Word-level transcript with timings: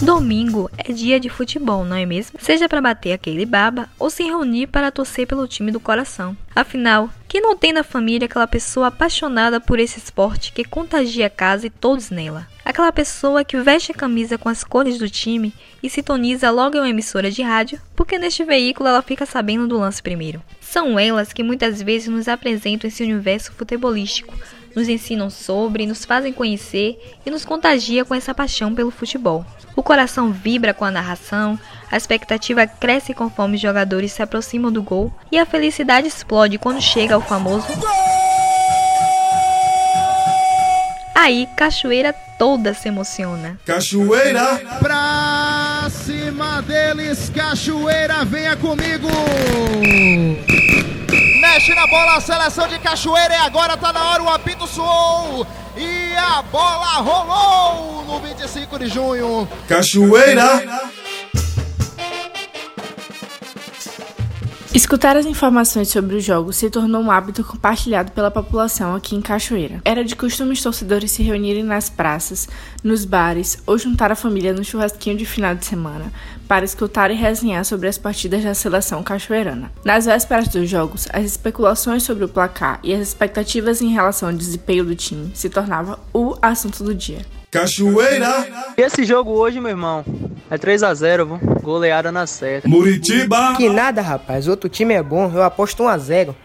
Domingo 0.00 0.70
é 0.76 0.92
dia 0.92 1.18
de 1.18 1.30
futebol, 1.30 1.82
não 1.82 1.96
é 1.96 2.04
mesmo? 2.04 2.38
Seja 2.38 2.68
para 2.68 2.82
bater 2.82 3.12
aquele 3.12 3.46
baba 3.46 3.88
ou 3.98 4.10
se 4.10 4.22
reunir 4.22 4.66
para 4.66 4.90
torcer 4.90 5.26
pelo 5.26 5.48
time 5.48 5.72
do 5.72 5.80
coração. 5.80 6.36
Afinal, 6.54 7.08
quem 7.26 7.40
não 7.40 7.56
tem 7.56 7.72
na 7.72 7.82
família 7.82 8.26
aquela 8.26 8.46
pessoa 8.46 8.88
apaixonada 8.88 9.58
por 9.58 9.78
esse 9.78 9.98
esporte 9.98 10.52
que 10.52 10.64
contagia 10.64 11.26
a 11.26 11.30
casa 11.30 11.66
e 11.66 11.70
todos 11.70 12.10
nela? 12.10 12.46
Aquela 12.62 12.92
pessoa 12.92 13.42
que 13.42 13.56
veste 13.56 13.92
a 13.92 13.94
camisa 13.94 14.36
com 14.36 14.50
as 14.50 14.62
cores 14.62 14.98
do 14.98 15.08
time 15.08 15.54
e 15.82 15.88
sintoniza 15.88 16.50
logo 16.50 16.76
em 16.76 16.80
uma 16.80 16.90
emissora 16.90 17.30
de 17.30 17.40
rádio, 17.40 17.80
porque 17.94 18.18
neste 18.18 18.44
veículo 18.44 18.88
ela 18.88 19.00
fica 19.00 19.24
sabendo 19.24 19.66
do 19.66 19.78
lance 19.78 20.02
primeiro. 20.02 20.42
São 20.60 20.98
elas 20.98 21.32
que 21.32 21.42
muitas 21.42 21.80
vezes 21.80 22.08
nos 22.08 22.28
apresentam 22.28 22.86
esse 22.86 23.02
universo 23.02 23.50
futebolístico, 23.52 24.34
nos 24.76 24.88
ensinam 24.88 25.30
sobre, 25.30 25.86
nos 25.86 26.04
fazem 26.04 26.34
conhecer 26.34 27.00
e 27.24 27.30
nos 27.30 27.46
contagia 27.46 28.04
com 28.04 28.14
essa 28.14 28.34
paixão 28.34 28.74
pelo 28.74 28.90
futebol. 28.90 29.44
O 29.74 29.82
coração 29.82 30.30
vibra 30.30 30.74
com 30.74 30.84
a 30.84 30.90
narração, 30.90 31.58
a 31.90 31.96
expectativa 31.96 32.66
cresce 32.66 33.14
conforme 33.14 33.56
os 33.56 33.62
jogadores 33.62 34.12
se 34.12 34.22
aproximam 34.22 34.70
do 34.70 34.82
gol 34.82 35.10
e 35.32 35.38
a 35.38 35.46
felicidade 35.46 36.06
explode 36.06 36.58
quando 36.58 36.80
chega 36.80 37.16
o 37.16 37.22
famoso 37.22 37.66
Aí, 41.14 41.48
Cachoeira 41.56 42.12
toda 42.38 42.72
se 42.72 42.86
emociona. 42.86 43.58
Cachoeira! 43.64 44.60
Pra 44.78 45.88
cima 45.90 46.62
deles, 46.62 47.32
Cachoeira, 47.34 48.24
venha 48.24 48.56
comigo! 48.56 49.08
Mexe 51.66 51.80
na 51.80 51.86
bola 51.88 52.14
a 52.14 52.20
seleção 52.20 52.68
de 52.68 52.78
Cachoeira 52.78 53.34
e 53.34 53.38
agora 53.38 53.76
tá 53.76 53.92
na 53.92 54.10
hora, 54.10 54.22
o 54.22 54.28
apito 54.28 54.68
soou 54.68 55.44
e 55.76 56.14
a 56.14 56.40
bola 56.42 56.86
rolou 56.98 58.04
no 58.04 58.20
25 58.20 58.78
de 58.78 58.86
junho. 58.86 59.48
Cachoeira! 59.66 60.64
Escutar 64.76 65.16
as 65.16 65.24
informações 65.24 65.88
sobre 65.88 66.16
os 66.16 66.22
jogos 66.22 66.58
se 66.58 66.68
tornou 66.68 67.00
um 67.00 67.10
hábito 67.10 67.42
compartilhado 67.42 68.12
pela 68.12 68.30
população 68.30 68.94
aqui 68.94 69.16
em 69.16 69.22
Cachoeira. 69.22 69.80
Era 69.82 70.04
de 70.04 70.14
costume 70.14 70.52
os 70.52 70.62
torcedores 70.62 71.12
se 71.12 71.22
reunirem 71.22 71.62
nas 71.62 71.88
praças, 71.88 72.46
nos 72.84 73.06
bares 73.06 73.56
ou 73.66 73.78
juntar 73.78 74.12
a 74.12 74.14
família 74.14 74.52
no 74.52 74.62
churrasquinho 74.62 75.16
de 75.16 75.24
final 75.24 75.54
de 75.54 75.64
semana 75.64 76.12
para 76.46 76.66
escutar 76.66 77.10
e 77.10 77.14
resenhar 77.14 77.64
sobre 77.64 77.88
as 77.88 77.96
partidas 77.96 78.44
da 78.44 78.52
seleção 78.52 79.02
cachoeirana. 79.02 79.72
Nas 79.82 80.04
vésperas 80.04 80.48
dos 80.48 80.68
jogos, 80.68 81.08
as 81.10 81.24
especulações 81.24 82.02
sobre 82.02 82.26
o 82.26 82.28
placar 82.28 82.78
e 82.82 82.92
as 82.92 83.00
expectativas 83.00 83.80
em 83.80 83.94
relação 83.94 84.28
ao 84.28 84.34
desempenho 84.34 84.84
do 84.84 84.94
time 84.94 85.30
se 85.32 85.48
tornavam 85.48 85.98
o 86.12 86.36
assunto 86.42 86.84
do 86.84 86.94
dia. 86.94 87.24
Cachoeira! 87.50 88.74
E 88.76 88.82
esse 88.82 89.06
jogo 89.06 89.30
hoje, 89.30 89.58
meu 89.58 89.70
irmão, 89.70 90.04
é 90.50 90.58
3 90.58 90.82
a 90.82 90.94
0 90.94 91.40
goleada 91.62 92.12
na 92.12 92.26
certa. 92.26 92.68
Muritiba! 92.68 93.54
Que 93.56 93.68
nada, 93.68 94.00
rapaz, 94.00 94.48
outro 94.48 94.68
time 94.68 94.94
é 94.94 95.02
bom, 95.02 95.30
eu 95.34 95.42
aposto 95.42 95.82
1 95.82 95.88
a 95.88 95.98
0 95.98 96.36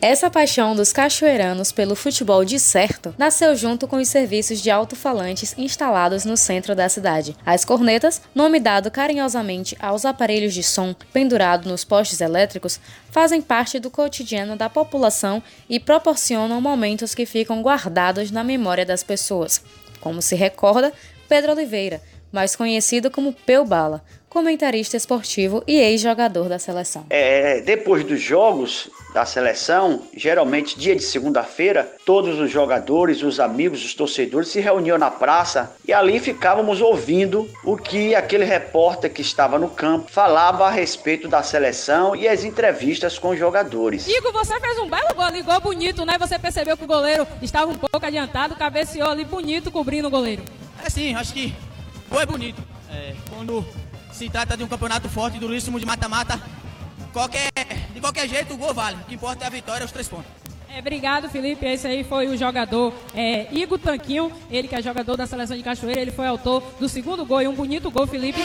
essa 0.00 0.30
paixão 0.30 0.76
dos 0.76 0.92
cachoeiranos 0.92 1.72
pelo 1.72 1.96
futebol 1.96 2.44
de 2.44 2.60
certo 2.60 3.12
nasceu 3.18 3.56
junto 3.56 3.88
com 3.88 3.96
os 3.96 4.06
serviços 4.06 4.60
de 4.60 4.70
alto-falantes 4.70 5.56
instalados 5.58 6.24
no 6.24 6.36
centro 6.36 6.72
da 6.76 6.88
cidade. 6.88 7.36
As 7.44 7.64
cornetas, 7.64 8.22
nome 8.32 8.60
dado 8.60 8.92
carinhosamente 8.92 9.76
aos 9.80 10.04
aparelhos 10.04 10.54
de 10.54 10.62
som 10.62 10.94
pendurado 11.12 11.68
nos 11.68 11.82
postes 11.82 12.20
elétricos, 12.20 12.78
fazem 13.10 13.42
parte 13.42 13.80
do 13.80 13.90
cotidiano 13.90 14.54
da 14.54 14.70
população 14.70 15.42
e 15.68 15.80
proporcionam 15.80 16.60
momentos 16.60 17.12
que 17.12 17.26
ficam 17.26 17.60
guardados 17.60 18.30
na 18.30 18.44
memória 18.44 18.86
das 18.86 19.02
pessoas. 19.02 19.60
Como 20.00 20.22
se 20.22 20.36
recorda 20.36 20.92
Pedro 21.28 21.52
Oliveira, 21.52 22.00
mais 22.32 22.56
conhecido 22.56 23.10
como 23.10 23.32
Peu 23.32 23.64
Bala, 23.64 24.02
comentarista 24.28 24.96
esportivo 24.96 25.62
e 25.66 25.78
ex-jogador 25.78 26.48
da 26.48 26.58
seleção. 26.58 27.06
É, 27.10 27.60
depois 27.62 28.04
dos 28.04 28.20
jogos 28.20 28.90
da 29.14 29.24
seleção, 29.24 30.02
geralmente 30.14 30.78
dia 30.78 30.94
de 30.94 31.02
segunda-feira, 31.02 31.90
todos 32.04 32.38
os 32.38 32.50
jogadores, 32.50 33.22
os 33.22 33.40
amigos, 33.40 33.84
os 33.84 33.94
torcedores 33.94 34.48
se 34.48 34.60
reuniam 34.60 34.98
na 34.98 35.10
praça 35.10 35.74
e 35.86 35.92
ali 35.92 36.20
ficávamos 36.20 36.80
ouvindo 36.82 37.48
o 37.64 37.76
que 37.76 38.14
aquele 38.14 38.44
repórter 38.44 39.12
que 39.12 39.22
estava 39.22 39.58
no 39.58 39.70
campo 39.70 40.10
falava 40.10 40.66
a 40.66 40.70
respeito 40.70 41.26
da 41.26 41.42
seleção 41.42 42.14
e 42.14 42.28
as 42.28 42.44
entrevistas 42.44 43.18
com 43.18 43.30
os 43.30 43.38
jogadores. 43.38 44.06
Igor, 44.06 44.32
você 44.32 44.60
fez 44.60 44.78
um 44.78 44.88
belo 44.88 45.14
gol, 45.14 45.28
ligou 45.28 45.60
bonito, 45.60 46.04
né? 46.04 46.16
Você 46.18 46.38
percebeu 46.38 46.76
que 46.76 46.84
o 46.84 46.88
goleiro 46.88 47.26
estava 47.40 47.70
um 47.70 47.76
pouco 47.76 48.04
adiantado, 48.04 48.56
cabeceou 48.56 49.08
ali 49.08 49.24
bonito, 49.24 49.70
cobrindo 49.70 50.08
o 50.08 50.10
goleiro. 50.10 50.42
É 50.84 50.90
sim, 50.90 51.14
acho 51.14 51.32
que 51.32 51.54
gol 52.08 52.20
é 52.20 52.26
bonito. 52.26 52.62
É, 52.90 53.14
quando 53.30 53.66
se 54.12 54.28
trata 54.28 54.56
de 54.56 54.64
um 54.64 54.68
campeonato 54.68 55.08
forte, 55.08 55.38
duríssimo 55.38 55.78
de 55.78 55.86
mata-mata. 55.86 56.40
Qualquer, 57.12 57.50
de 57.92 58.00
qualquer 58.00 58.28
jeito, 58.28 58.54
o 58.54 58.56
gol 58.56 58.74
vale. 58.74 58.96
O 58.96 59.04
que 59.04 59.14
importa 59.14 59.44
é 59.44 59.46
a 59.46 59.50
vitória, 59.50 59.84
os 59.84 59.92
três 59.92 60.08
pontos. 60.08 60.30
É, 60.68 60.80
obrigado, 60.80 61.30
Felipe. 61.30 61.64
Esse 61.66 61.86
aí 61.86 62.04
foi 62.04 62.28
o 62.28 62.36
jogador 62.36 62.92
é, 63.14 63.52
Igor 63.52 63.78
Tanquinho, 63.78 64.30
ele 64.50 64.68
que 64.68 64.74
é 64.74 64.82
jogador 64.82 65.16
da 65.16 65.26
seleção 65.26 65.56
de 65.56 65.62
Cachoeira. 65.62 66.00
Ele 66.00 66.10
foi 66.10 66.26
autor 66.26 66.62
do 66.78 66.88
segundo 66.88 67.24
gol 67.24 67.40
e 67.42 67.48
um 67.48 67.54
bonito 67.54 67.90
gol, 67.90 68.06
Felipe. 68.06 68.40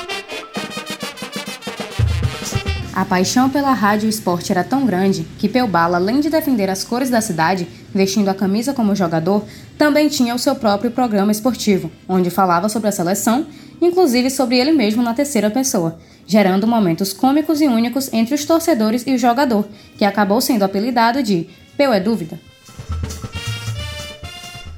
A 2.96 3.04
paixão 3.04 3.50
pela 3.50 3.74
rádio 3.74 4.06
e 4.06 4.10
esporte 4.10 4.52
era 4.52 4.64
tão 4.64 4.86
grande 4.86 5.26
que 5.40 5.50
Peubala, 5.50 5.98
além 5.98 6.20
de 6.20 6.30
defender 6.30 6.70
as 6.70 6.84
cores 6.84 7.10
da 7.10 7.22
cidade, 7.22 7.68
vestindo 7.94 8.30
a 8.30 8.36
camisa 8.36 8.74
como 8.74 8.96
jogador, 8.96 9.44
também 9.78 10.08
tinha 10.08 10.36
o 10.36 10.40
seu 10.40 10.56
próprio 10.56 10.92
programa 10.92 11.32
esportivo, 11.32 11.90
onde 12.08 12.30
falava 12.30 12.70
sobre 12.70 12.90
a 12.90 12.92
seleção 12.92 13.48
inclusive 13.86 14.30
sobre 14.30 14.58
ele 14.58 14.72
mesmo 14.72 15.02
na 15.02 15.14
terceira 15.14 15.50
pessoa, 15.50 15.98
gerando 16.26 16.68
momentos 16.68 17.14
cômicos 17.14 17.62
e 17.62 17.68
únicos 17.68 18.12
entre 18.14 18.36
os 18.36 18.46
torcedores 18.46 19.04
e 19.06 19.14
o 19.14 19.18
jogador, 19.18 19.68
que 19.98 20.06
acabou 20.06 20.40
sendo 20.42 20.64
apelidado 20.64 21.22
de 21.22 21.48
Peu 21.78 21.92
é 21.92 22.00
Dúvida. 22.00 22.40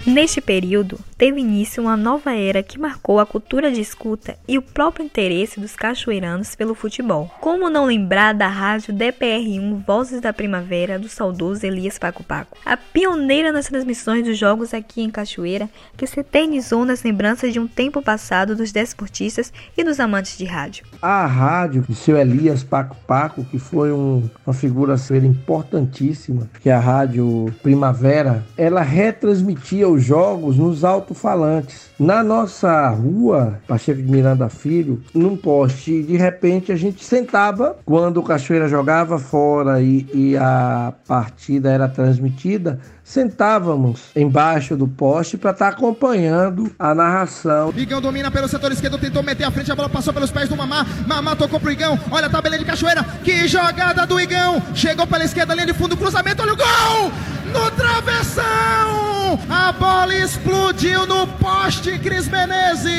Neste 0.06 0.40
período, 0.40 1.00
teve 1.18 1.40
início 1.40 1.82
uma 1.82 1.98
nova 1.98 2.32
era 2.32 2.62
que 2.62 2.80
marcou 2.80 3.20
a 3.20 3.26
cultura 3.26 3.72
de 3.72 3.82
escuta 3.82 4.38
e 4.48 4.56
o 4.56 4.62
próprio 4.62 5.04
interesse 5.04 5.60
dos 5.60 5.76
cachoeiranos 5.76 6.54
pelo 6.54 6.76
futebol. 6.76 7.32
Como 7.42 7.72
não 7.72 7.86
lembrar 7.86 8.34
da 8.34 8.48
rádio 8.48 8.94
DPR1 8.94 9.84
Vozes 9.84 10.22
da 10.22 10.32
Primavera 10.32 11.00
do 11.00 11.10
saudoso 11.10 11.66
Elias 11.66 11.98
Paco 11.98 12.24
Paco, 12.24 12.56
a 12.64 12.78
pioneira 12.78 13.52
nas 13.52 13.66
transmissões 13.66 14.24
dos 14.24 14.38
jogos 14.38 14.76
aqui 14.76 15.02
em 15.02 15.10
Cachoeira, 15.10 15.68
que 15.98 16.06
se 16.06 16.20
eternizou 16.20 16.86
nas 16.86 17.02
lembranças 17.02 17.52
de 17.52 17.60
um 17.60 17.68
tempo 17.68 18.00
passado 18.00 18.56
dos 18.56 18.72
desportistas 18.72 19.52
e 19.76 19.84
dos 19.84 20.00
amantes 20.00 20.38
de 20.38 20.46
rádio. 20.46 20.86
A 21.02 21.26
rádio 21.26 21.82
de 21.82 21.96
seu 21.96 22.16
Elias 22.16 22.64
Paco 22.64 22.96
Paco, 23.08 23.44
que 23.46 23.58
foi 23.58 23.92
um, 23.92 24.30
uma 24.46 24.54
figura 24.54 24.98
ser 24.98 25.24
importantíssima, 25.24 26.48
que 26.62 26.70
é 26.70 26.74
a 26.74 26.80
rádio 26.80 27.52
Primavera, 27.64 28.46
ela 28.56 28.84
retransmitia 28.84 29.95
os 29.96 30.04
jogos 30.04 30.58
nos 30.58 30.84
alto-falantes. 30.84 31.90
Na 31.98 32.24
nossa 32.24 32.90
rua, 32.90 33.60
Pacheco 33.68 34.02
de 34.02 34.12
Miranda 34.12 34.50
Filho, 34.50 35.02
num 35.14 35.36
poste, 35.36 36.04
de 36.04 36.18
repente 36.18 36.72
a 36.72 36.76
gente 36.76 37.04
sentava 37.04 37.78
quando 37.86 38.18
o 38.18 38.24
Cachoeira 38.24 38.68
jogava 38.68 39.18
fora 39.18 39.82
e, 39.82 40.06
e 40.14 40.38
a 40.38 40.94
partida 41.08 41.72
era 41.72 41.88
transmitida 41.88 42.80
sentávamos 43.06 44.10
embaixo 44.16 44.76
do 44.76 44.88
poste 44.88 45.38
para 45.38 45.52
estar 45.52 45.72
tá 45.72 45.78
acompanhando 45.78 46.72
a 46.78 46.94
narração. 46.96 47.72
Igão 47.78 48.02
domina 48.02 48.32
pelo 48.32 48.48
setor 48.48 48.72
esquerdo, 48.72 48.98
tentou 48.98 49.22
meter 49.22 49.44
a 49.44 49.52
frente, 49.52 49.72
a 49.72 49.76
bola 49.76 49.88
passou 49.88 50.12
pelos 50.12 50.32
pés 50.32 50.50
do 50.50 50.58
Mamá. 50.58 50.86
Mamá 51.06 51.36
tocou 51.36 51.60
pro 51.60 51.72
Igão. 51.72 52.00
Olha 52.10 52.26
a 52.26 52.30
tabela 52.30 52.58
de 52.58 52.66
Cachoeira. 52.66 53.04
Que 53.24 53.48
jogada 53.48 54.08
do 54.08 54.20
Igão! 54.20 54.62
Chegou 54.74 55.06
pela 55.06 55.24
esquerda, 55.24 55.54
linha 55.54 55.68
de 55.68 55.74
fundo, 55.74 55.96
cruzamento, 55.96 56.42
olha 56.42 56.54
o 56.54 56.58
gol! 56.58 57.12
No 57.54 57.72
travessão! 57.72 59.05
A 59.50 59.72
bola 59.72 60.16
explodiu 60.16 61.06
no 61.08 61.26
poste, 61.28 61.98
Cris 62.00 62.28
Menezes! 62.28 62.94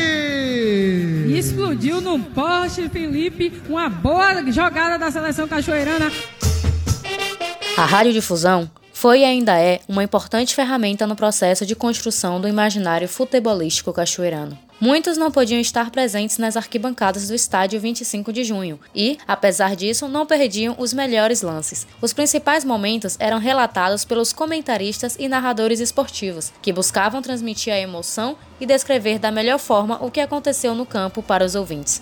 Explodiu 1.30 2.00
no 2.00 2.18
poste, 2.18 2.88
Felipe. 2.88 3.52
Uma 3.68 3.88
boa 3.88 4.50
jogada 4.50 4.98
da 4.98 5.10
seleção 5.10 5.46
cachoeirana. 5.46 6.10
A 7.76 7.84
radiodifusão 7.84 8.70
foi 8.96 9.20
e 9.20 9.24
ainda 9.26 9.60
é 9.60 9.80
uma 9.86 10.02
importante 10.02 10.54
ferramenta 10.54 11.06
no 11.06 11.14
processo 11.14 11.66
de 11.66 11.76
construção 11.76 12.40
do 12.40 12.48
imaginário 12.48 13.06
futebolístico 13.06 13.92
cachoeirano. 13.92 14.58
Muitos 14.80 15.18
não 15.18 15.30
podiam 15.30 15.60
estar 15.60 15.90
presentes 15.90 16.38
nas 16.38 16.56
arquibancadas 16.56 17.28
do 17.28 17.34
estádio 17.34 17.78
25 17.78 18.32
de 18.32 18.42
junho 18.42 18.80
e, 18.94 19.18
apesar 19.28 19.76
disso, 19.76 20.08
não 20.08 20.24
perdiam 20.24 20.74
os 20.78 20.94
melhores 20.94 21.42
lances. 21.42 21.86
Os 22.00 22.14
principais 22.14 22.64
momentos 22.64 23.16
eram 23.20 23.38
relatados 23.38 24.02
pelos 24.02 24.32
comentaristas 24.32 25.14
e 25.18 25.28
narradores 25.28 25.78
esportivos, 25.78 26.50
que 26.62 26.72
buscavam 26.72 27.20
transmitir 27.20 27.74
a 27.74 27.78
emoção 27.78 28.34
e 28.58 28.64
descrever 28.64 29.18
da 29.18 29.30
melhor 29.30 29.58
forma 29.58 30.02
o 30.02 30.10
que 30.10 30.20
aconteceu 30.20 30.74
no 30.74 30.86
campo 30.86 31.22
para 31.22 31.44
os 31.44 31.54
ouvintes. 31.54 32.00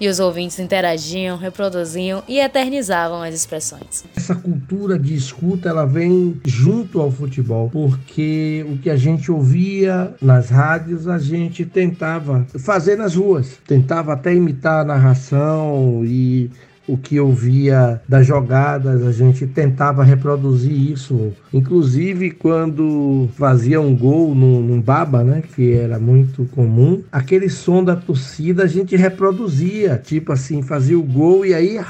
E 0.00 0.08
os 0.08 0.20
ouvintes 0.20 0.58
interagiam, 0.58 1.36
reproduziam 1.36 2.22
e 2.28 2.38
eternizavam 2.38 3.22
as 3.22 3.34
expressões. 3.34 4.04
Essa 4.16 4.34
cultura 4.34 4.98
de 4.98 5.14
escuta 5.14 5.68
ela 5.68 5.86
vem 5.86 6.40
junto 6.44 7.00
ao 7.00 7.10
futebol, 7.10 7.68
porque 7.70 8.64
o 8.68 8.78
que 8.78 8.90
a 8.90 8.96
gente 8.96 9.30
ouvia 9.30 10.14
nas 10.20 10.50
rádios 10.50 11.08
a 11.08 11.18
gente 11.18 11.64
tentava 11.64 12.46
fazer 12.58 12.96
nas 12.96 13.14
ruas, 13.14 13.58
tentava 13.66 14.12
até 14.12 14.34
imitar 14.34 14.82
a 14.82 14.84
narração 14.84 16.02
e 16.04 16.50
o 16.86 16.96
que 16.96 17.16
eu 17.16 17.32
via 17.32 18.00
das 18.08 18.26
jogadas, 18.26 19.06
a 19.06 19.12
gente 19.12 19.46
tentava 19.46 20.04
reproduzir 20.04 20.72
isso. 20.72 21.32
Inclusive, 21.52 22.30
quando 22.30 23.28
fazia 23.36 23.80
um 23.80 23.96
gol 23.96 24.34
num, 24.34 24.60
num, 24.60 24.80
baba, 24.80 25.24
né, 25.24 25.42
que 25.54 25.72
era 25.72 25.98
muito 25.98 26.44
comum, 26.46 27.02
aquele 27.10 27.48
som 27.48 27.82
da 27.82 27.96
torcida 27.96 28.64
a 28.64 28.66
gente 28.66 28.96
reproduzia, 28.96 30.00
tipo 30.02 30.32
assim, 30.32 30.62
fazia 30.62 30.98
o 30.98 31.02
gol 31.02 31.44
e 31.46 31.54
aí 31.54 31.80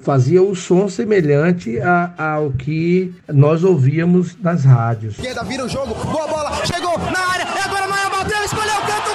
fazia 0.00 0.42
o 0.42 0.54
som 0.54 0.88
semelhante 0.88 1.78
a, 1.80 2.12
ao 2.16 2.50
que 2.52 3.14
nós 3.28 3.64
ouvíamos 3.64 4.36
nas 4.40 4.64
rádios. 4.64 5.14
Esquerda 5.18 5.42
vira 5.44 5.64
o 5.64 5.68
jogo, 5.68 5.94
boa 5.94 6.26
bola, 6.26 6.64
chegou 6.64 6.96
na 6.98 7.20
área, 7.32 7.46
agora 7.64 7.86
Maia 7.88 8.08
bateu, 8.08 8.42
escolheu 8.44 8.74
o 8.74 8.86
canto 8.86 9.07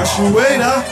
Cachoeira. 0.00 0.82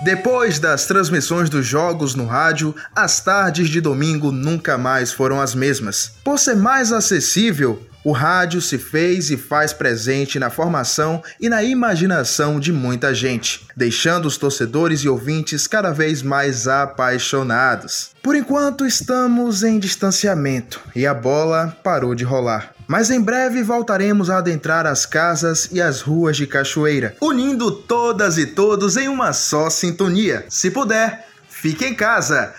Depois 0.00 0.58
das 0.58 0.86
transmissões 0.86 1.50
dos 1.50 1.66
jogos 1.66 2.14
no 2.14 2.24
rádio, 2.24 2.74
as 2.96 3.20
tardes 3.20 3.68
de 3.68 3.78
domingo 3.78 4.32
nunca 4.32 4.78
mais 4.78 5.12
foram 5.12 5.38
as 5.38 5.54
mesmas. 5.54 6.12
Por 6.24 6.38
ser 6.38 6.56
mais 6.56 6.90
acessível, 6.90 7.86
o 8.08 8.12
rádio 8.12 8.62
se 8.62 8.78
fez 8.78 9.30
e 9.30 9.36
faz 9.36 9.74
presente 9.74 10.38
na 10.38 10.48
formação 10.48 11.22
e 11.38 11.46
na 11.46 11.62
imaginação 11.62 12.58
de 12.58 12.72
muita 12.72 13.14
gente, 13.14 13.66
deixando 13.76 14.24
os 14.24 14.38
torcedores 14.38 15.00
e 15.00 15.10
ouvintes 15.10 15.66
cada 15.66 15.92
vez 15.92 16.22
mais 16.22 16.66
apaixonados. 16.66 18.12
Por 18.22 18.34
enquanto 18.34 18.86
estamos 18.86 19.62
em 19.62 19.78
distanciamento 19.78 20.80
e 20.96 21.06
a 21.06 21.12
bola 21.12 21.76
parou 21.84 22.14
de 22.14 22.24
rolar. 22.24 22.72
Mas 22.86 23.10
em 23.10 23.20
breve 23.20 23.62
voltaremos 23.62 24.30
a 24.30 24.38
adentrar 24.38 24.86
as 24.86 25.04
casas 25.04 25.68
e 25.70 25.78
as 25.78 26.00
ruas 26.00 26.34
de 26.34 26.46
Cachoeira, 26.46 27.14
unindo 27.20 27.70
todas 27.70 28.38
e 28.38 28.46
todos 28.46 28.96
em 28.96 29.06
uma 29.06 29.34
só 29.34 29.68
sintonia. 29.68 30.46
Se 30.48 30.70
puder, 30.70 31.28
fique 31.46 31.84
em 31.84 31.94
casa. 31.94 32.54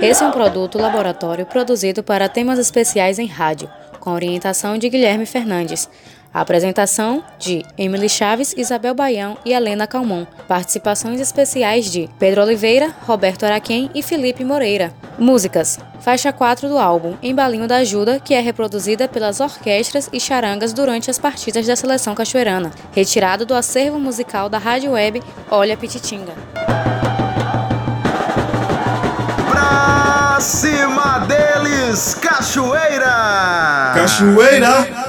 Esse 0.00 0.22
é 0.22 0.26
um 0.26 0.30
produto 0.30 0.78
laboratório 0.78 1.46
produzido 1.46 2.02
para 2.02 2.28
temas 2.28 2.58
especiais 2.58 3.18
em 3.18 3.26
rádio, 3.26 3.70
com 3.98 4.10
orientação 4.10 4.76
de 4.76 4.90
Guilherme 4.90 5.24
Fernandes. 5.24 5.88
A 6.34 6.42
apresentação 6.42 7.24
de 7.38 7.64
Emily 7.78 8.10
Chaves, 8.10 8.54
Isabel 8.58 8.94
Baião 8.94 9.38
e 9.42 9.54
Helena 9.54 9.86
Calmon. 9.86 10.26
Participações 10.46 11.18
especiais 11.18 11.90
de 11.90 12.10
Pedro 12.18 12.42
Oliveira, 12.42 12.94
Roberto 13.06 13.44
Araquém 13.44 13.90
e 13.94 14.02
Felipe 14.02 14.44
Moreira. 14.44 14.92
Músicas: 15.18 15.78
Faixa 16.00 16.30
4 16.30 16.68
do 16.68 16.76
álbum 16.76 17.16
Embalinho 17.22 17.66
da 17.66 17.76
Ajuda, 17.76 18.20
que 18.20 18.34
é 18.34 18.40
reproduzida 18.40 19.08
pelas 19.08 19.40
orquestras 19.40 20.10
e 20.12 20.20
charangas 20.20 20.74
durante 20.74 21.10
as 21.10 21.18
partidas 21.18 21.66
da 21.66 21.74
seleção 21.74 22.14
cachoeirana, 22.14 22.70
retirado 22.92 23.46
do 23.46 23.54
acervo 23.54 23.98
musical 23.98 24.50
da 24.50 24.58
rádio 24.58 24.90
web 24.92 25.22
Olha 25.50 25.74
Pititinga. 25.74 26.34
Cima 30.40 31.18
deles, 31.26 32.14
Cachoeira! 32.14 33.92
Cachoeira! 33.94 35.05